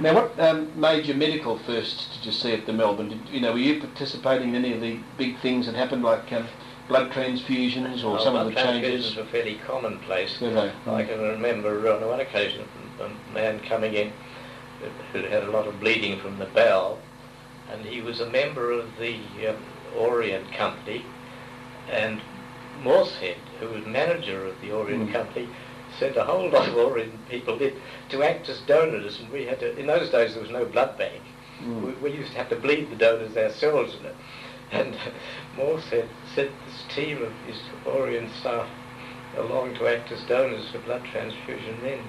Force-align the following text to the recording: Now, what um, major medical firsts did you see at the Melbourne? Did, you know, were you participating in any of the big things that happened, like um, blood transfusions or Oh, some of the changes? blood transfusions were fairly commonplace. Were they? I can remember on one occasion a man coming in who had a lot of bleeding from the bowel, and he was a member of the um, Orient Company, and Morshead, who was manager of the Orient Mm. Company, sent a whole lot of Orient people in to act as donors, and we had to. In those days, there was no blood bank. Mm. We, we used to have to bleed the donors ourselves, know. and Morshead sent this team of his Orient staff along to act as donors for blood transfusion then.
Now, 0.00 0.14
what 0.14 0.40
um, 0.40 0.68
major 0.80 1.12
medical 1.14 1.58
firsts 1.58 2.16
did 2.16 2.24
you 2.26 2.32
see 2.32 2.52
at 2.54 2.64
the 2.64 2.72
Melbourne? 2.72 3.10
Did, 3.10 3.28
you 3.28 3.40
know, 3.40 3.52
were 3.52 3.58
you 3.58 3.80
participating 3.80 4.50
in 4.54 4.64
any 4.64 4.72
of 4.72 4.80
the 4.80 4.98
big 5.18 5.38
things 5.40 5.66
that 5.66 5.74
happened, 5.74 6.02
like 6.02 6.32
um, 6.32 6.46
blood 6.88 7.10
transfusions 7.12 8.02
or 8.02 8.18
Oh, 8.18 8.24
some 8.24 8.34
of 8.34 8.46
the 8.46 8.54
changes? 8.54 9.14
blood 9.14 9.14
transfusions 9.14 9.16
were 9.26 9.30
fairly 9.30 9.60
commonplace. 9.66 10.40
Were 10.40 10.50
they? 10.50 10.72
I 10.86 11.04
can 11.04 11.20
remember 11.20 11.92
on 11.92 12.06
one 12.06 12.20
occasion 12.20 12.66
a 13.00 13.10
man 13.34 13.60
coming 13.60 13.92
in 13.94 14.12
who 15.12 15.20
had 15.22 15.42
a 15.42 15.50
lot 15.50 15.66
of 15.66 15.78
bleeding 15.80 16.18
from 16.20 16.38
the 16.38 16.46
bowel, 16.46 16.98
and 17.70 17.84
he 17.84 18.00
was 18.00 18.20
a 18.20 18.30
member 18.30 18.70
of 18.72 18.86
the 18.98 19.20
um, 19.48 19.56
Orient 19.94 20.50
Company, 20.52 21.04
and 21.90 22.22
Morshead, 22.82 23.36
who 23.58 23.68
was 23.68 23.84
manager 23.84 24.46
of 24.46 24.58
the 24.62 24.70
Orient 24.72 25.10
Mm. 25.10 25.12
Company, 25.12 25.48
sent 25.98 26.16
a 26.16 26.24
whole 26.24 26.48
lot 26.48 26.68
of 26.68 26.76
Orient 26.76 27.28
people 27.28 27.60
in 27.60 27.74
to 28.10 28.22
act 28.22 28.48
as 28.48 28.60
donors, 28.60 29.18
and 29.20 29.30
we 29.32 29.44
had 29.44 29.60
to. 29.60 29.78
In 29.78 29.86
those 29.86 30.10
days, 30.10 30.34
there 30.34 30.42
was 30.42 30.50
no 30.50 30.64
blood 30.64 30.96
bank. 30.98 31.22
Mm. 31.62 32.02
We, 32.02 32.10
we 32.10 32.16
used 32.16 32.32
to 32.32 32.38
have 32.38 32.48
to 32.50 32.56
bleed 32.56 32.90
the 32.90 32.96
donors 32.96 33.36
ourselves, 33.36 33.94
know. 34.02 34.12
and 34.72 34.96
Morshead 35.56 36.08
sent 36.34 36.50
this 36.66 36.94
team 36.94 37.22
of 37.22 37.32
his 37.46 37.60
Orient 37.86 38.30
staff 38.40 38.68
along 39.36 39.74
to 39.76 39.86
act 39.88 40.10
as 40.12 40.22
donors 40.24 40.70
for 40.70 40.78
blood 40.80 41.04
transfusion 41.12 41.76
then. 41.82 42.00